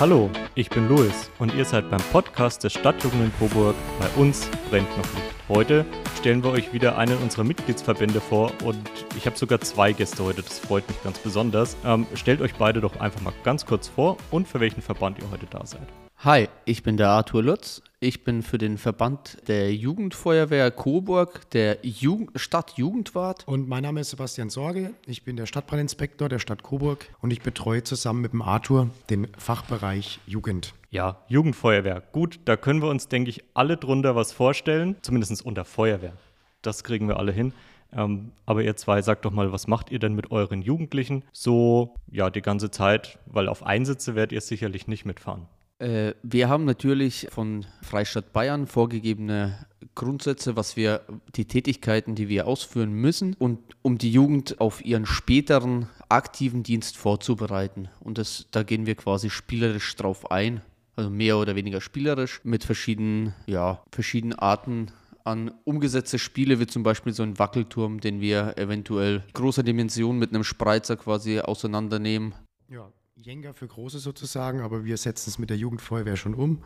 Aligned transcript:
Hallo, 0.00 0.30
ich 0.54 0.70
bin 0.70 0.88
Louis 0.88 1.28
und 1.40 1.52
ihr 1.56 1.64
seid 1.64 1.90
beim 1.90 2.00
Podcast 2.12 2.62
der 2.62 2.70
Stadtjugend 2.70 3.36
Coburg. 3.40 3.74
Bei 3.98 4.08
uns 4.10 4.48
brennt 4.70 4.88
noch 4.96 5.04
Licht. 5.12 5.34
Heute 5.48 5.84
stellen 6.20 6.44
wir 6.44 6.52
euch 6.52 6.72
wieder 6.72 6.96
einen 6.96 7.18
unserer 7.18 7.42
Mitgliedsverbände 7.42 8.20
vor 8.20 8.52
und 8.62 8.78
ich 9.16 9.26
habe 9.26 9.36
sogar 9.36 9.60
zwei 9.60 9.92
Gäste 9.92 10.22
heute, 10.22 10.42
das 10.42 10.60
freut 10.60 10.86
mich 10.86 11.02
ganz 11.02 11.18
besonders. 11.18 11.76
Ähm, 11.84 12.06
stellt 12.14 12.40
euch 12.40 12.54
beide 12.54 12.80
doch 12.80 13.00
einfach 13.00 13.22
mal 13.22 13.32
ganz 13.42 13.66
kurz 13.66 13.88
vor 13.88 14.18
und 14.30 14.46
für 14.46 14.60
welchen 14.60 14.82
Verband 14.82 15.18
ihr 15.18 15.28
heute 15.32 15.46
da 15.50 15.66
seid. 15.66 15.88
Hi, 16.24 16.48
ich 16.64 16.82
bin 16.82 16.96
der 16.96 17.10
Arthur 17.10 17.44
Lutz. 17.44 17.80
Ich 18.00 18.24
bin 18.24 18.42
für 18.42 18.58
den 18.58 18.76
Verband 18.76 19.38
der 19.46 19.72
Jugendfeuerwehr 19.72 20.72
Coburg, 20.72 21.48
der 21.52 21.78
Jugend 21.82 22.32
Stadtjugendwart. 22.34 23.46
Und 23.46 23.68
mein 23.68 23.84
Name 23.84 24.00
ist 24.00 24.10
Sebastian 24.10 24.50
Sorge. 24.50 24.90
Ich 25.06 25.22
bin 25.22 25.36
der 25.36 25.46
Stadtbrandinspektor 25.46 26.28
der 26.28 26.40
Stadt 26.40 26.64
Coburg 26.64 27.06
und 27.20 27.30
ich 27.30 27.40
betreue 27.40 27.84
zusammen 27.84 28.20
mit 28.20 28.32
dem 28.32 28.42
Arthur 28.42 28.90
den 29.10 29.28
Fachbereich 29.38 30.18
Jugend. 30.26 30.74
Ja, 30.90 31.22
Jugendfeuerwehr. 31.28 32.02
Gut, 32.10 32.40
da 32.46 32.56
können 32.56 32.82
wir 32.82 32.88
uns, 32.88 33.06
denke 33.06 33.30
ich, 33.30 33.44
alle 33.54 33.76
drunter 33.76 34.16
was 34.16 34.32
vorstellen. 34.32 34.96
Zumindest 35.02 35.46
unter 35.46 35.64
Feuerwehr. 35.64 36.14
Das 36.62 36.82
kriegen 36.82 37.06
wir 37.06 37.18
alle 37.18 37.30
hin. 37.30 37.52
Ähm, 37.92 38.32
aber 38.44 38.64
ihr 38.64 38.74
zwei, 38.74 39.02
sagt 39.02 39.24
doch 39.24 39.30
mal, 39.30 39.52
was 39.52 39.68
macht 39.68 39.92
ihr 39.92 40.00
denn 40.00 40.16
mit 40.16 40.32
euren 40.32 40.62
Jugendlichen 40.62 41.22
so, 41.30 41.94
ja, 42.10 42.28
die 42.28 42.42
ganze 42.42 42.72
Zeit? 42.72 43.20
Weil 43.26 43.48
auf 43.48 43.62
Einsätze 43.62 44.16
werdet 44.16 44.32
ihr 44.32 44.40
sicherlich 44.40 44.88
nicht 44.88 45.04
mitfahren. 45.04 45.46
Äh, 45.78 46.14
wir 46.22 46.48
haben 46.48 46.64
natürlich 46.64 47.28
von 47.30 47.66
Freistaat 47.82 48.32
Bayern 48.32 48.66
vorgegebene 48.66 49.66
Grundsätze, 49.94 50.56
was 50.56 50.76
wir, 50.76 51.02
die 51.34 51.44
Tätigkeiten, 51.44 52.14
die 52.14 52.28
wir 52.28 52.46
ausführen 52.46 52.92
müssen, 52.92 53.34
und 53.34 53.58
um 53.82 53.98
die 53.98 54.12
Jugend 54.12 54.60
auf 54.60 54.84
ihren 54.84 55.06
späteren 55.06 55.88
aktiven 56.08 56.62
Dienst 56.62 56.96
vorzubereiten. 56.96 57.88
Und 58.00 58.18
das, 58.18 58.46
da 58.50 58.62
gehen 58.62 58.86
wir 58.86 58.94
quasi 58.94 59.30
spielerisch 59.30 59.94
drauf 59.96 60.30
ein, 60.30 60.62
also 60.96 61.10
mehr 61.10 61.38
oder 61.38 61.54
weniger 61.54 61.80
spielerisch, 61.80 62.40
mit 62.44 62.64
verschiedenen, 62.64 63.34
ja, 63.46 63.82
verschiedenen 63.92 64.38
Arten 64.38 64.90
an 65.24 65.52
umgesetzte 65.64 66.18
Spiele, 66.18 66.58
wie 66.58 66.66
zum 66.66 66.82
Beispiel 66.82 67.12
so 67.12 67.22
ein 67.22 67.38
Wackelturm, 67.38 68.00
den 68.00 68.20
wir 68.20 68.56
eventuell 68.56 69.22
großer 69.34 69.62
Dimension 69.62 70.18
mit 70.18 70.30
einem 70.30 70.44
Spreizer 70.44 70.96
quasi 70.96 71.40
auseinandernehmen. 71.40 72.34
Ja, 72.68 72.90
Jenga 73.20 73.52
für 73.52 73.66
Große 73.66 73.98
sozusagen, 73.98 74.60
aber 74.60 74.84
wir 74.84 74.96
setzen 74.96 75.30
es 75.30 75.40
mit 75.40 75.50
der 75.50 75.56
Jugendfeuerwehr 75.56 76.16
schon 76.16 76.34
um. 76.34 76.62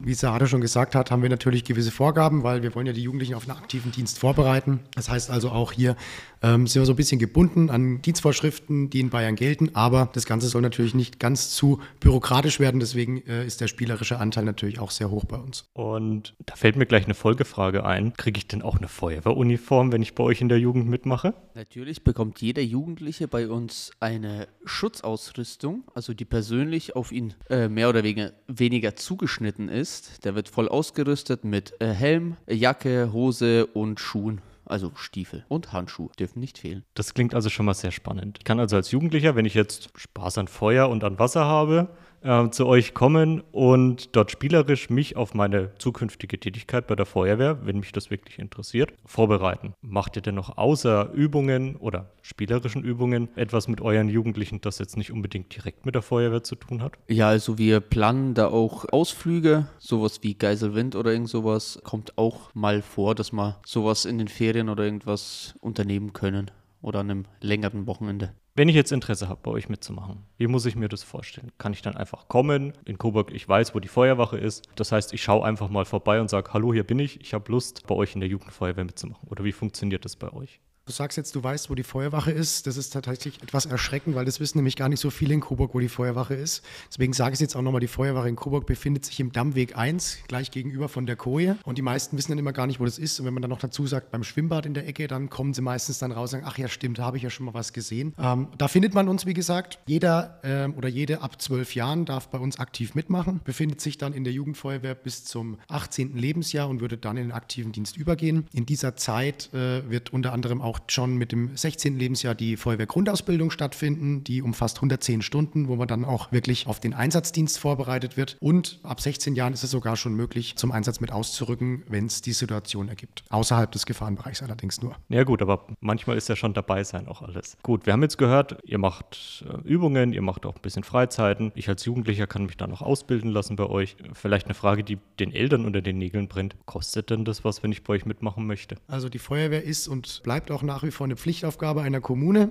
Wie 0.00 0.14
Sahada 0.14 0.48
schon 0.48 0.60
gesagt 0.60 0.96
hat, 0.96 1.12
haben 1.12 1.22
wir 1.22 1.28
natürlich 1.28 1.62
gewisse 1.62 1.92
Vorgaben, 1.92 2.42
weil 2.42 2.64
wir 2.64 2.74
wollen 2.74 2.88
ja 2.88 2.92
die 2.92 3.04
Jugendlichen 3.04 3.34
auf 3.34 3.48
einen 3.48 3.56
aktiven 3.56 3.92
Dienst 3.92 4.18
vorbereiten. 4.18 4.80
Das 4.96 5.08
heißt 5.08 5.30
also 5.30 5.50
auch 5.50 5.70
hier 5.70 5.94
ähm, 6.42 6.66
sind 6.66 6.82
wir 6.82 6.86
so 6.86 6.94
ein 6.94 6.96
bisschen 6.96 7.20
gebunden 7.20 7.70
an 7.70 8.02
Dienstvorschriften, 8.02 8.90
die 8.90 8.98
in 8.98 9.10
Bayern 9.10 9.36
gelten, 9.36 9.76
aber 9.76 10.10
das 10.12 10.26
Ganze 10.26 10.48
soll 10.48 10.60
natürlich 10.60 10.94
nicht 10.94 11.20
ganz 11.20 11.50
zu 11.50 11.80
bürokratisch 12.00 12.58
werden, 12.58 12.80
deswegen 12.80 13.24
äh, 13.28 13.46
ist 13.46 13.60
der 13.60 13.68
spielerische 13.68 14.18
Anteil 14.18 14.44
natürlich 14.44 14.80
auch 14.80 14.90
sehr 14.90 15.08
hoch 15.08 15.24
bei 15.24 15.36
uns. 15.36 15.70
Und 15.72 16.34
da 16.44 16.56
fällt 16.56 16.74
mir 16.74 16.86
gleich 16.86 17.04
eine 17.04 17.14
Folgefrage 17.14 17.86
ein. 17.86 18.12
Kriege 18.14 18.38
ich 18.38 18.48
denn 18.48 18.62
auch 18.62 18.76
eine 18.76 18.88
Feuerwehruniform, 18.88 19.92
wenn 19.92 20.02
ich 20.02 20.16
bei 20.16 20.24
euch 20.24 20.40
in 20.40 20.48
der 20.48 20.58
Jugend 20.58 20.88
mitmache? 20.88 21.34
Natürlich 21.54 22.02
bekommt 22.02 22.40
jeder 22.40 22.62
Jugendliche 22.62 23.28
bei 23.28 23.48
uns 23.48 23.92
eine 24.00 24.48
Schutzausrüstung 24.64 25.84
also 25.94 26.14
die 26.14 26.24
persönlich 26.24 26.96
auf 26.96 27.12
ihn 27.12 27.34
äh, 27.50 27.68
mehr 27.68 27.88
oder 27.88 28.02
weniger, 28.02 28.32
weniger 28.46 28.96
zugeschnitten 28.96 29.68
ist. 29.68 30.24
Der 30.24 30.34
wird 30.34 30.48
voll 30.48 30.68
ausgerüstet 30.68 31.44
mit 31.44 31.74
äh, 31.80 31.86
Helm, 31.86 32.36
Jacke, 32.48 33.12
Hose 33.12 33.66
und 33.66 34.00
Schuhen. 34.00 34.40
Also 34.64 34.92
Stiefel 34.94 35.44
und 35.48 35.72
Handschuhe 35.72 36.10
dürfen 36.18 36.40
nicht 36.40 36.58
fehlen. 36.58 36.84
Das 36.94 37.14
klingt 37.14 37.34
also 37.34 37.50
schon 37.50 37.66
mal 37.66 37.74
sehr 37.74 37.90
spannend. 37.90 38.38
Ich 38.38 38.44
kann 38.44 38.60
also 38.60 38.76
als 38.76 38.90
Jugendlicher, 38.90 39.34
wenn 39.34 39.44
ich 39.44 39.54
jetzt 39.54 39.90
Spaß 39.96 40.38
an 40.38 40.48
Feuer 40.48 40.88
und 40.88 41.04
an 41.04 41.18
Wasser 41.18 41.44
habe, 41.44 41.88
äh, 42.22 42.50
zu 42.50 42.66
euch 42.66 42.94
kommen 42.94 43.42
und 43.52 44.14
dort 44.16 44.30
spielerisch 44.30 44.90
mich 44.90 45.16
auf 45.16 45.34
meine 45.34 45.74
zukünftige 45.78 46.38
Tätigkeit 46.38 46.86
bei 46.86 46.94
der 46.94 47.06
Feuerwehr, 47.06 47.64
wenn 47.64 47.80
mich 47.80 47.92
das 47.92 48.10
wirklich 48.10 48.38
interessiert, 48.38 48.92
vorbereiten. 49.04 49.74
Macht 49.82 50.16
ihr 50.16 50.22
denn 50.22 50.34
noch 50.34 50.56
außer 50.56 51.10
Übungen 51.12 51.76
oder 51.76 52.10
spielerischen 52.22 52.82
Übungen 52.82 53.28
etwas 53.36 53.68
mit 53.68 53.80
euren 53.80 54.08
Jugendlichen, 54.08 54.60
das 54.60 54.78
jetzt 54.78 54.96
nicht 54.96 55.12
unbedingt 55.12 55.54
direkt 55.54 55.84
mit 55.86 55.94
der 55.94 56.02
Feuerwehr 56.02 56.42
zu 56.42 56.56
tun 56.56 56.82
hat? 56.82 56.92
Ja, 57.08 57.28
also 57.28 57.58
wir 57.58 57.80
planen 57.80 58.34
da 58.34 58.48
auch 58.48 58.84
Ausflüge, 58.92 59.66
sowas 59.78 60.20
wie 60.22 60.34
Geiselwind 60.34 60.96
oder 60.96 61.12
irgend 61.12 61.28
sowas 61.28 61.80
kommt 61.84 62.18
auch 62.18 62.54
mal 62.54 62.82
vor, 62.82 63.14
dass 63.14 63.32
wir 63.32 63.60
sowas 63.64 64.04
in 64.04 64.18
den 64.18 64.28
Ferien 64.28 64.68
oder 64.68 64.84
irgendwas 64.84 65.54
unternehmen 65.60 66.12
können 66.12 66.50
oder 66.82 67.00
an 67.00 67.10
einem 67.10 67.24
längeren 67.40 67.86
Wochenende. 67.86 68.34
Wenn 68.54 68.68
ich 68.68 68.74
jetzt 68.74 68.92
Interesse 68.92 69.28
habe, 69.28 69.40
bei 69.42 69.50
euch 69.50 69.70
mitzumachen, 69.70 70.24
wie 70.36 70.46
muss 70.46 70.66
ich 70.66 70.76
mir 70.76 70.88
das 70.88 71.02
vorstellen? 71.02 71.52
Kann 71.56 71.72
ich 71.72 71.80
dann 71.80 71.96
einfach 71.96 72.28
kommen? 72.28 72.74
In 72.84 72.98
Coburg, 72.98 73.32
ich 73.32 73.48
weiß, 73.48 73.74
wo 73.74 73.80
die 73.80 73.88
Feuerwache 73.88 74.36
ist. 74.36 74.68
Das 74.74 74.92
heißt, 74.92 75.14
ich 75.14 75.22
schaue 75.22 75.46
einfach 75.46 75.70
mal 75.70 75.86
vorbei 75.86 76.20
und 76.20 76.28
sage, 76.28 76.52
hallo, 76.52 76.74
hier 76.74 76.84
bin 76.84 76.98
ich, 76.98 77.20
ich 77.22 77.32
habe 77.32 77.50
Lust, 77.50 77.86
bei 77.86 77.94
euch 77.94 78.14
in 78.14 78.20
der 78.20 78.28
Jugendfeuerwehr 78.28 78.84
mitzumachen. 78.84 79.26
Oder 79.28 79.44
wie 79.44 79.52
funktioniert 79.52 80.04
das 80.04 80.16
bei 80.16 80.30
euch? 80.32 80.60
Du 80.84 80.90
sagst 80.90 81.16
jetzt, 81.16 81.36
du 81.36 81.44
weißt, 81.44 81.70
wo 81.70 81.76
die 81.76 81.84
Feuerwache 81.84 82.32
ist. 82.32 82.66
Das 82.66 82.76
ist 82.76 82.92
tatsächlich 82.92 83.40
etwas 83.40 83.66
erschreckend, 83.66 84.16
weil 84.16 84.24
das 84.24 84.40
wissen 84.40 84.58
nämlich 84.58 84.74
gar 84.74 84.88
nicht 84.88 84.98
so 84.98 85.10
viele 85.10 85.32
in 85.32 85.40
Coburg, 85.40 85.74
wo 85.74 85.78
die 85.78 85.88
Feuerwache 85.88 86.34
ist. 86.34 86.64
Deswegen 86.88 87.12
sage 87.12 87.34
ich 87.34 87.40
jetzt 87.40 87.54
auch 87.54 87.62
nochmal, 87.62 87.80
die 87.80 87.86
Feuerwache 87.86 88.28
in 88.28 88.34
Coburg 88.34 88.66
befindet 88.66 89.04
sich 89.04 89.20
im 89.20 89.30
Dammweg 89.30 89.78
1, 89.78 90.18
gleich 90.26 90.50
gegenüber 90.50 90.88
von 90.88 91.06
der 91.06 91.14
Koje. 91.14 91.56
Und 91.64 91.78
die 91.78 91.82
meisten 91.82 92.18
wissen 92.18 92.32
dann 92.32 92.38
immer 92.38 92.52
gar 92.52 92.66
nicht, 92.66 92.80
wo 92.80 92.84
das 92.84 92.98
ist. 92.98 93.20
Und 93.20 93.26
wenn 93.26 93.34
man 93.34 93.42
dann 93.42 93.50
noch 93.50 93.60
dazu 93.60 93.86
sagt, 93.86 94.10
beim 94.10 94.24
Schwimmbad 94.24 94.66
in 94.66 94.74
der 94.74 94.88
Ecke, 94.88 95.06
dann 95.06 95.30
kommen 95.30 95.54
sie 95.54 95.62
meistens 95.62 96.00
dann 96.00 96.10
raus 96.10 96.32
und 96.32 96.40
sagen, 96.40 96.46
ach 96.48 96.58
ja, 96.58 96.66
stimmt, 96.66 96.98
da 96.98 97.04
habe 97.04 97.16
ich 97.16 97.22
ja 97.22 97.30
schon 97.30 97.46
mal 97.46 97.54
was 97.54 97.72
gesehen. 97.72 98.12
Ähm, 98.18 98.48
da 98.58 98.66
findet 98.66 98.92
man 98.92 99.08
uns, 99.08 99.24
wie 99.24 99.34
gesagt. 99.34 99.78
Jeder 99.86 100.40
ähm, 100.42 100.74
oder 100.74 100.88
jede 100.88 101.22
ab 101.22 101.40
zwölf 101.40 101.76
Jahren 101.76 102.06
darf 102.06 102.28
bei 102.28 102.38
uns 102.38 102.58
aktiv 102.58 102.96
mitmachen, 102.96 103.40
befindet 103.44 103.80
sich 103.80 103.98
dann 103.98 104.12
in 104.12 104.24
der 104.24 104.32
Jugendfeuerwehr 104.32 104.96
bis 104.96 105.24
zum 105.24 105.58
18. 105.68 106.16
Lebensjahr 106.16 106.68
und 106.68 106.80
würde 106.80 106.98
dann 106.98 107.16
in 107.16 107.28
den 107.28 107.32
aktiven 107.32 107.70
Dienst 107.70 107.96
übergehen. 107.96 108.48
In 108.52 108.66
dieser 108.66 108.96
Zeit 108.96 109.54
äh, 109.54 109.88
wird 109.88 110.12
unter 110.12 110.32
anderem 110.32 110.60
auch 110.60 110.71
schon 110.88 111.16
mit 111.16 111.32
dem 111.32 111.56
16. 111.56 111.98
Lebensjahr 111.98 112.34
die 112.34 112.56
Feuerwehrgrundausbildung 112.56 113.50
stattfinden. 113.50 114.24
Die 114.24 114.42
umfasst 114.42 114.78
110 114.78 115.22
Stunden, 115.22 115.68
wo 115.68 115.76
man 115.76 115.88
dann 115.88 116.04
auch 116.04 116.32
wirklich 116.32 116.66
auf 116.66 116.80
den 116.80 116.94
Einsatzdienst 116.94 117.58
vorbereitet 117.58 118.16
wird. 118.16 118.36
Und 118.40 118.80
ab 118.82 119.00
16 119.00 119.34
Jahren 119.34 119.52
ist 119.52 119.62
es 119.62 119.70
sogar 119.70 119.96
schon 119.96 120.14
möglich, 120.14 120.56
zum 120.56 120.72
Einsatz 120.72 121.00
mit 121.00 121.12
auszurücken, 121.12 121.82
wenn 121.88 122.06
es 122.06 122.22
die 122.22 122.32
Situation 122.32 122.88
ergibt. 122.88 123.24
Außerhalb 123.30 123.70
des 123.70 123.86
Gefahrenbereichs 123.86 124.42
allerdings 124.42 124.82
nur. 124.82 124.96
Ja 125.08 125.24
gut, 125.24 125.42
aber 125.42 125.66
manchmal 125.80 126.16
ist 126.16 126.28
ja 126.28 126.36
schon 126.36 126.54
dabei 126.54 126.84
sein 126.84 127.08
auch 127.08 127.22
alles. 127.22 127.56
Gut, 127.62 127.86
wir 127.86 127.92
haben 127.92 128.02
jetzt 128.02 128.18
gehört, 128.18 128.58
ihr 128.64 128.78
macht 128.78 129.44
äh, 129.48 129.68
Übungen, 129.68 130.12
ihr 130.12 130.22
macht 130.22 130.46
auch 130.46 130.56
ein 130.56 130.62
bisschen 130.62 130.84
Freizeiten. 130.84 131.52
Ich 131.54 131.68
als 131.68 131.84
Jugendlicher 131.84 132.26
kann 132.26 132.46
mich 132.46 132.56
da 132.56 132.66
noch 132.66 132.82
ausbilden 132.82 133.30
lassen 133.30 133.56
bei 133.56 133.66
euch. 133.66 133.96
Vielleicht 134.12 134.46
eine 134.46 134.54
Frage, 134.54 134.84
die 134.84 134.98
den 135.18 135.32
Eltern 135.32 135.64
unter 135.64 135.82
den 135.82 135.98
Nägeln 135.98 136.28
brennt. 136.28 136.56
Kostet 136.66 137.10
denn 137.10 137.24
das 137.24 137.44
was, 137.44 137.62
wenn 137.62 137.72
ich 137.72 137.82
bei 137.82 137.94
euch 137.94 138.06
mitmachen 138.06 138.46
möchte? 138.46 138.76
Also 138.88 139.08
die 139.08 139.18
Feuerwehr 139.18 139.62
ist 139.62 139.88
und 139.88 140.22
bleibt 140.22 140.50
auch 140.50 140.61
nach 140.62 140.82
wie 140.82 140.90
vor 140.90 141.06
eine 141.06 141.16
Pflichtaufgabe 141.16 141.82
einer 141.82 142.00
Kommune. 142.00 142.50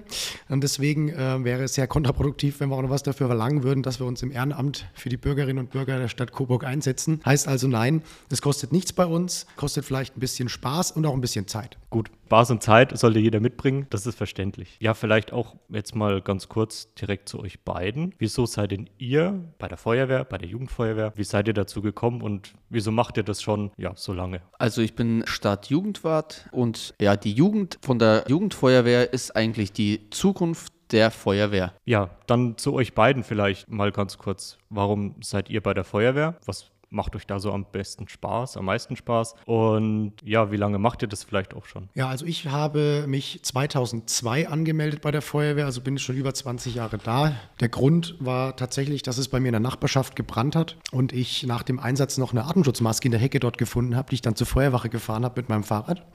Und 0.50 0.64
deswegen 0.64 1.10
äh, 1.10 1.44
wäre 1.44 1.64
es 1.64 1.76
sehr 1.76 1.88
kontraproduktiv, 1.88 2.60
wenn 2.60 2.70
wir 2.70 2.76
auch 2.76 2.82
noch 2.82 2.90
was 2.90 3.04
dafür 3.04 3.28
verlangen 3.28 3.64
würden, 3.64 3.84
dass 3.84 4.00
wir 4.00 4.08
uns 4.08 4.22
im 4.24 4.32
Ehrenamt 4.32 4.88
für 4.94 5.10
die 5.10 5.18
Bürgerinnen 5.18 5.60
und 5.60 5.72
Bürger 5.72 5.98
der 6.00 6.08
Stadt 6.08 6.32
Coburg 6.32 6.64
einsetzen. 6.64 7.22
Heißt 7.26 7.48
also 7.48 7.68
nein, 7.68 8.02
es 8.30 8.42
kostet 8.42 8.72
nichts 8.72 8.94
bei 8.94 9.06
uns, 9.06 9.46
kostet 9.56 9.86
vielleicht 9.86 10.18
ein 10.18 10.20
bisschen 10.20 10.50
Spaß 10.50 10.92
und 10.92 11.06
auch 11.06 11.14
ein 11.14 11.22
bisschen 11.22 11.48
Zeit. 11.48 11.78
Gut, 11.90 12.10
Spaß 12.32 12.52
und 12.52 12.64
Zeit 12.64 12.98
sollte 12.98 13.20
jeder 13.20 13.42
mitbringen, 13.42 13.88
das 13.90 14.06
ist 14.06 14.16
verständlich. 14.16 14.78
Ja, 14.80 14.94
vielleicht 14.94 15.34
auch 15.34 15.58
jetzt 15.68 15.98
mal 15.98 16.22
ganz 16.22 16.48
kurz 16.48 16.94
direkt 16.94 17.28
zu 17.28 17.42
euch 17.42 17.66
beiden. 17.66 18.16
Wieso 18.20 18.46
seid 18.46 18.72
denn 18.72 18.90
ihr 18.98 19.44
bei 19.58 19.68
der 19.68 19.78
Feuerwehr, 19.78 20.24
bei 20.24 20.38
der 20.38 20.48
Jugendfeuerwehr, 20.48 21.12
wie 21.18 21.26
seid 21.26 21.50
ihr 21.50 21.54
dazu 21.54 21.82
gekommen 21.82 22.22
und 22.22 22.54
wieso 22.70 22.90
macht 22.90 23.18
ihr 23.18 23.24
das 23.24 23.42
schon 23.42 23.72
ja, 23.76 23.92
so 23.98 24.14
lange? 24.14 24.40
Also 24.58 24.82
ich 24.82 24.96
bin 24.96 25.24
Stadtjugendwart 25.28 26.48
und 26.54 26.94
ja, 27.02 27.18
die 27.18 27.34
Jugend 27.34 27.78
von 27.82 28.00
der 28.02 28.26
Jugendfeuerwehr 28.28 29.14
ist 29.14 29.36
eigentlich 29.36 29.72
die 29.72 30.10
Zukunft 30.10 30.74
der 30.92 31.12
Feuerwehr. 31.12 31.74
Ja, 31.86 32.10
dann 32.28 32.58
zu 32.58 32.74
euch 32.74 32.94
beiden 32.94 33.24
vielleicht 33.24 33.70
mal 33.70 33.92
ganz 33.92 34.18
kurz. 34.18 34.58
Warum 34.70 35.16
seid 35.22 35.50
ihr 35.50 35.62
bei 35.62 35.74
der 35.74 35.84
Feuerwehr? 35.84 36.36
Was 36.46 36.72
macht 36.92 37.16
euch 37.16 37.26
da 37.26 37.40
so 37.40 37.52
am 37.52 37.66
besten 37.72 38.08
Spaß, 38.08 38.58
am 38.58 38.66
meisten 38.66 38.96
Spaß? 38.96 39.36
Und 39.46 40.14
ja, 40.24 40.52
wie 40.52 40.58
lange 40.58 40.78
macht 40.78 41.02
ihr 41.02 41.08
das 41.08 41.24
vielleicht 41.24 41.54
auch 41.56 41.66
schon? 41.66 41.90
Ja, 41.96 42.10
also 42.10 42.26
ich 42.26 42.48
habe 42.48 43.06
mich 43.08 43.40
2002 43.42 44.50
angemeldet 44.50 45.02
bei 45.02 45.12
der 45.12 45.22
Feuerwehr, 45.22 45.66
also 45.66 45.82
bin 45.82 45.96
ich 45.96 46.04
schon 46.04 46.18
über 46.18 46.34
20 46.34 46.76
Jahre 46.76 46.98
da. 46.98 47.34
Der 47.60 47.70
Grund 47.70 48.18
war 48.20 48.56
tatsächlich, 48.58 49.02
dass 49.02 49.18
es 49.18 49.30
bei 49.30 49.40
mir 49.40 49.48
in 49.48 49.54
der 49.54 49.62
Nachbarschaft 49.62 50.16
gebrannt 50.16 50.56
hat 50.56 50.78
und 50.92 51.14
ich 51.14 51.44
nach 51.44 51.64
dem 51.64 51.80
Einsatz 51.80 52.18
noch 52.18 52.34
eine 52.34 52.44
Atemschutzmaske 52.46 53.08
in 53.08 53.12
der 53.12 53.22
Hecke 53.22 53.40
dort 53.40 53.58
gefunden 53.58 53.96
habe, 53.96 54.10
die 54.10 54.16
ich 54.16 54.22
dann 54.22 54.36
zur 54.36 54.48
Feuerwache 54.48 54.90
gefahren 54.90 55.24
habe 55.24 55.40
mit 55.42 55.50
meinem 55.50 55.64
Fahrrad. 55.64 56.06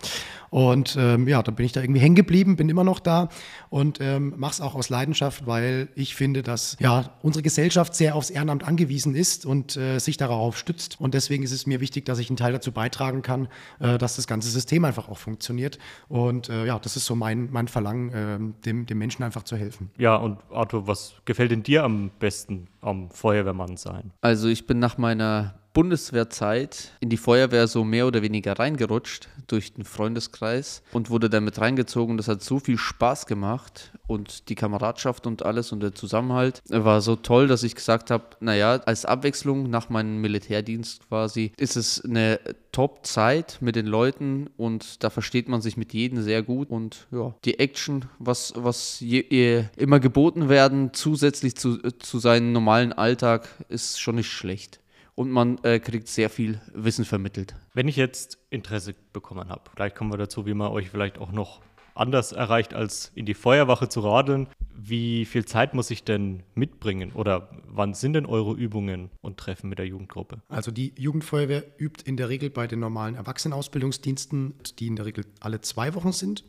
Und 0.50 0.96
ähm, 0.98 1.26
ja, 1.26 1.42
dann 1.42 1.54
bin 1.54 1.66
ich 1.66 1.72
da 1.72 1.80
irgendwie 1.80 2.00
hängen 2.00 2.14
geblieben, 2.14 2.56
bin 2.56 2.68
immer 2.68 2.84
noch 2.84 3.00
da 3.00 3.28
und 3.70 3.98
ähm, 4.00 4.34
mache 4.36 4.52
es 4.52 4.60
auch 4.60 4.74
aus 4.74 4.90
Leidenschaft, 4.90 5.46
weil 5.46 5.88
ich 5.94 6.14
finde, 6.14 6.42
dass 6.42 6.76
ja 6.80 7.10
unsere 7.22 7.42
Gesellschaft 7.42 7.94
sehr 7.94 8.14
aufs 8.14 8.30
Ehrenamt 8.30 8.64
angewiesen 8.64 9.14
ist 9.14 9.46
und 9.46 9.76
äh, 9.76 9.98
sich 9.98 10.16
darauf 10.16 10.56
unterstützt. 10.66 11.00
Und 11.00 11.14
deswegen 11.14 11.44
ist 11.44 11.52
es 11.52 11.66
mir 11.66 11.80
wichtig, 11.80 12.04
dass 12.04 12.18
ich 12.18 12.28
einen 12.28 12.36
Teil 12.36 12.52
dazu 12.52 12.72
beitragen 12.72 13.22
kann, 13.22 13.48
äh, 13.78 13.98
dass 13.98 14.16
das 14.16 14.26
ganze 14.26 14.50
System 14.50 14.84
einfach 14.84 15.08
auch 15.08 15.18
funktioniert. 15.18 15.78
Und 16.08 16.48
äh, 16.48 16.66
ja, 16.66 16.78
das 16.78 16.96
ist 16.96 17.06
so 17.06 17.14
mein, 17.14 17.48
mein 17.50 17.68
Verlangen, 17.68 18.12
äh, 18.12 18.38
dem, 18.64 18.86
dem 18.86 18.98
Menschen 18.98 19.22
einfach 19.22 19.44
zu 19.44 19.56
helfen. 19.56 19.90
Ja, 19.98 20.16
und 20.16 20.38
Arthur, 20.50 20.86
was 20.86 21.14
gefällt 21.24 21.50
denn 21.50 21.62
dir 21.62 21.84
am 21.84 22.10
besten 22.18 22.68
am 22.80 23.10
Feuerwehrmann 23.10 23.76
sein? 23.76 24.12
Also 24.20 24.48
ich 24.48 24.66
bin 24.66 24.78
nach 24.78 24.98
meiner 24.98 25.54
Bundeswehrzeit 25.76 26.92
in 27.00 27.10
die 27.10 27.18
Feuerwehr 27.18 27.66
so 27.68 27.84
mehr 27.84 28.06
oder 28.06 28.22
weniger 28.22 28.58
reingerutscht 28.58 29.28
durch 29.46 29.74
den 29.74 29.84
Freundeskreis 29.84 30.82
und 30.94 31.10
wurde 31.10 31.28
damit 31.28 31.60
reingezogen. 31.60 32.16
Das 32.16 32.28
hat 32.28 32.42
so 32.42 32.58
viel 32.60 32.78
Spaß 32.78 33.26
gemacht 33.26 33.92
und 34.06 34.48
die 34.48 34.54
Kameradschaft 34.54 35.26
und 35.26 35.44
alles 35.44 35.72
und 35.72 35.80
der 35.80 35.94
Zusammenhalt 35.94 36.62
war 36.70 37.02
so 37.02 37.14
toll, 37.14 37.46
dass 37.46 37.62
ich 37.62 37.74
gesagt 37.74 38.10
habe, 38.10 38.24
naja, 38.40 38.80
als 38.86 39.04
Abwechslung 39.04 39.68
nach 39.68 39.90
meinem 39.90 40.22
Militärdienst 40.22 41.06
quasi 41.08 41.52
ist 41.58 41.76
es 41.76 42.02
eine 42.02 42.40
Top-Zeit 42.72 43.58
mit 43.60 43.76
den 43.76 43.86
Leuten 43.86 44.48
und 44.56 45.04
da 45.04 45.10
versteht 45.10 45.46
man 45.46 45.60
sich 45.60 45.76
mit 45.76 45.92
jedem 45.92 46.22
sehr 46.22 46.42
gut 46.42 46.70
und 46.70 47.06
ja, 47.12 47.34
die 47.44 47.58
Action, 47.58 48.06
was, 48.18 48.54
was 48.56 49.00
je, 49.00 49.64
immer 49.76 50.00
geboten 50.00 50.48
werden, 50.48 50.94
zusätzlich 50.94 51.54
zu, 51.54 51.76
zu 51.98 52.18
seinem 52.18 52.52
normalen 52.52 52.94
Alltag, 52.94 53.46
ist 53.68 54.00
schon 54.00 54.14
nicht 54.14 54.30
schlecht 54.30 54.80
und 55.16 55.30
man 55.30 55.58
äh, 55.64 55.80
kriegt 55.80 56.06
sehr 56.06 56.30
viel 56.30 56.60
Wissen 56.72 57.04
vermittelt. 57.04 57.56
Wenn 57.74 57.88
ich 57.88 57.96
jetzt 57.96 58.38
Interesse 58.50 58.94
bekommen 59.12 59.48
habe, 59.48 59.62
gleich 59.74 59.94
kommen 59.94 60.12
wir 60.12 60.18
dazu, 60.18 60.46
wie 60.46 60.54
man 60.54 60.70
euch 60.70 60.90
vielleicht 60.90 61.18
auch 61.18 61.32
noch 61.32 61.62
anders 61.94 62.32
erreicht, 62.32 62.74
als 62.74 63.10
in 63.14 63.26
die 63.26 63.34
Feuerwache 63.34 63.88
zu 63.88 64.00
radeln. 64.00 64.46
Wie 64.76 65.24
viel 65.24 65.44
Zeit 65.44 65.74
muss 65.74 65.90
ich 65.90 66.04
denn 66.04 66.42
mitbringen 66.54 67.12
oder 67.12 67.50
wann 67.66 67.94
sind 67.94 68.14
denn 68.14 68.26
eure 68.26 68.52
Übungen 68.52 69.10
und 69.20 69.36
Treffen 69.38 69.68
mit 69.68 69.78
der 69.78 69.86
Jugendgruppe? 69.86 70.40
Also 70.48 70.70
die 70.70 70.92
Jugendfeuerwehr 70.96 71.64
übt 71.78 72.02
in 72.04 72.16
der 72.16 72.28
Regel 72.28 72.50
bei 72.50 72.66
den 72.66 72.80
normalen 72.80 73.14
Erwachsenenausbildungsdiensten, 73.14 74.54
die 74.78 74.86
in 74.86 74.96
der 74.96 75.06
Regel 75.06 75.24
alle 75.40 75.60
zwei 75.60 75.94
Wochen 75.94 76.12
sind. 76.12 76.44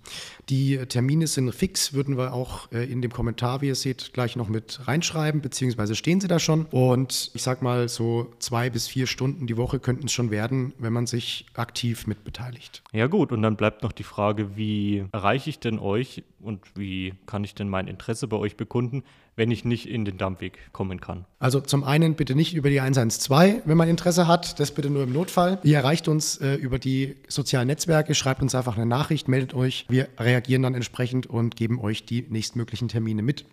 Die 0.49 0.77
Termine 0.87 1.27
sind 1.27 1.53
fix, 1.53 1.93
würden 1.93 2.17
wir 2.17 2.33
auch 2.33 2.71
äh, 2.71 2.89
in 2.91 3.01
dem 3.01 3.11
Kommentar, 3.11 3.61
wie 3.61 3.67
ihr 3.67 3.75
seht, 3.75 4.13
gleich 4.13 4.35
noch 4.35 4.49
mit 4.49 4.87
reinschreiben, 4.87 5.41
beziehungsweise 5.41 5.95
stehen 5.95 6.21
sie 6.21 6.27
da 6.27 6.39
schon. 6.39 6.65
Und 6.65 7.31
ich 7.33 7.43
sag 7.43 7.61
mal, 7.61 7.89
so 7.89 8.33
zwei 8.39 8.69
bis 8.69 8.87
vier 8.87 9.07
Stunden 9.07 9.47
die 9.47 9.57
Woche 9.57 9.79
könnten 9.79 10.07
es 10.07 10.11
schon 10.11 10.31
werden, 10.31 10.73
wenn 10.79 10.93
man 10.93 11.07
sich 11.07 11.45
aktiv 11.53 12.07
mitbeteiligt. 12.07 12.83
Ja 12.93 13.07
gut, 13.07 13.31
und 13.31 13.41
dann 13.41 13.55
bleibt 13.55 13.83
noch 13.83 13.91
die 13.91 14.03
Frage, 14.03 14.55
wie 14.57 15.05
erreiche 15.11 15.49
ich 15.49 15.59
denn 15.59 15.79
euch 15.79 16.23
und 16.39 16.61
wie 16.75 17.13
kann 17.25 17.43
ich 17.43 17.55
denn 17.55 17.69
mein 17.69 17.87
Interesse 17.87 18.16
bei 18.25 18.37
euch 18.37 18.57
bekunden, 18.57 19.03
wenn 19.35 19.51
ich 19.51 19.63
nicht 19.63 19.87
in 19.87 20.05
den 20.05 20.17
Dampfweg 20.17 20.57
kommen 20.73 20.99
kann? 20.99 21.25
Also 21.37 21.61
zum 21.61 21.83
einen 21.83 22.15
bitte 22.15 22.33
nicht 22.33 22.55
über 22.55 22.71
die 22.71 22.81
112, 22.81 23.61
wenn 23.65 23.77
man 23.77 23.87
Interesse 23.87 24.25
hat, 24.25 24.59
das 24.59 24.71
bitte 24.71 24.89
nur 24.89 25.03
im 25.03 25.13
Notfall. 25.13 25.59
Ihr 25.61 25.77
erreicht 25.77 26.07
uns 26.07 26.37
äh, 26.37 26.55
über 26.55 26.79
die 26.79 27.17
sozialen 27.27 27.67
Netzwerke, 27.67 28.15
schreibt 28.15 28.41
uns 28.41 28.55
einfach 28.55 28.75
eine 28.77 28.87
Nachricht, 28.87 29.27
meldet 29.27 29.53
euch. 29.53 29.85
Wir 29.89 30.07
reagieren 30.17 30.63
dann 30.63 30.73
entsprechend 30.73 31.27
und 31.27 31.55
geben 31.55 31.79
euch 31.79 32.05
die 32.05 32.25
nächstmöglichen 32.27 32.87
Termine 32.87 33.21
mit. 33.21 33.45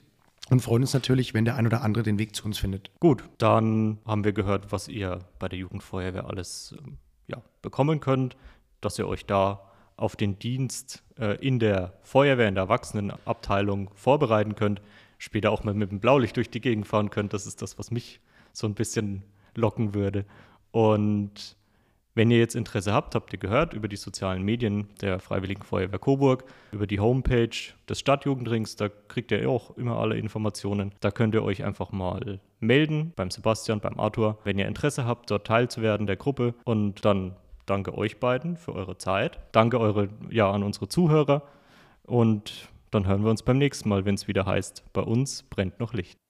Und 0.50 0.60
freuen 0.60 0.82
uns 0.82 0.92
natürlich, 0.92 1.32
wenn 1.32 1.44
der 1.44 1.56
ein 1.56 1.66
oder 1.66 1.82
andere 1.82 2.04
den 2.04 2.18
Weg 2.18 2.36
zu 2.36 2.44
uns 2.44 2.58
findet. 2.58 2.90
Gut, 3.00 3.24
dann 3.38 3.98
haben 4.06 4.24
wir 4.24 4.32
gehört, 4.32 4.72
was 4.72 4.88
ihr 4.88 5.20
bei 5.38 5.48
der 5.48 5.58
Jugendfeuerwehr 5.58 6.28
alles 6.28 6.74
ähm, 6.78 6.98
ja, 7.28 7.42
bekommen 7.62 8.00
könnt, 8.00 8.36
dass 8.80 8.98
ihr 8.98 9.08
euch 9.08 9.24
da 9.24 9.60
auf 9.96 10.16
den 10.16 10.38
Dienst 10.38 11.02
äh, 11.18 11.36
in 11.44 11.58
der 11.58 11.94
Feuerwehr, 12.02 12.48
in 12.48 12.54
der 12.54 12.64
Erwachsenenabteilung 12.64 13.90
vorbereiten 13.94 14.54
könnt, 14.54 14.82
später 15.18 15.50
auch 15.50 15.64
mal 15.64 15.74
mit 15.74 15.90
dem 15.90 16.00
Blaulicht 16.00 16.36
durch 16.36 16.50
die 16.50 16.60
Gegend 16.60 16.86
fahren 16.86 17.10
könnt. 17.10 17.32
Das 17.32 17.46
ist 17.46 17.62
das, 17.62 17.78
was 17.78 17.90
mich 17.90 18.20
so 18.52 18.66
ein 18.66 18.74
bisschen 18.74 19.22
locken 19.54 19.94
würde. 19.94 20.24
Und 20.70 21.56
wenn 22.16 22.30
ihr 22.30 22.38
jetzt 22.38 22.54
Interesse 22.54 22.92
habt, 22.92 23.14
habt 23.16 23.32
ihr 23.32 23.38
gehört 23.40 23.74
über 23.74 23.88
die 23.88 23.96
sozialen 23.96 24.42
Medien 24.42 24.88
der 25.00 25.18
Freiwilligen 25.18 25.62
Feuerwehr 25.62 25.98
Coburg, 25.98 26.44
über 26.70 26.86
die 26.86 27.00
Homepage 27.00 27.56
des 27.88 27.98
Stadtjugendrings, 27.98 28.76
da 28.76 28.88
kriegt 28.88 29.32
ihr 29.32 29.48
auch 29.50 29.76
immer 29.76 29.98
alle 29.98 30.16
Informationen. 30.16 30.92
Da 31.00 31.10
könnt 31.10 31.34
ihr 31.34 31.42
euch 31.42 31.64
einfach 31.64 31.90
mal 31.90 32.40
melden 32.60 33.12
beim 33.16 33.30
Sebastian, 33.30 33.80
beim 33.80 33.98
Arthur, 33.98 34.38
wenn 34.44 34.58
ihr 34.58 34.68
Interesse 34.68 35.04
habt, 35.06 35.30
dort 35.30 35.46
teilzuwerden 35.46 36.06
der 36.06 36.16
Gruppe. 36.16 36.54
Und 36.64 37.04
dann 37.04 37.34
danke 37.66 37.96
euch 37.96 38.20
beiden 38.20 38.56
für 38.56 38.74
eure 38.74 38.98
Zeit. 38.98 39.40
Danke 39.52 39.78
eure, 39.80 40.08
ja, 40.30 40.50
an 40.50 40.62
unsere 40.62 40.88
Zuhörer. 40.88 41.42
Und 42.02 42.68
dann 42.90 43.06
hören 43.06 43.24
wir 43.24 43.30
uns 43.30 43.42
beim 43.42 43.58
nächsten 43.58 43.88
Mal, 43.88 44.04
wenn 44.04 44.14
es 44.14 44.28
wieder 44.28 44.46
heißt, 44.46 44.84
bei 44.92 45.02
uns 45.02 45.42
brennt 45.44 45.80
noch 45.80 45.94
Licht. 45.94 46.23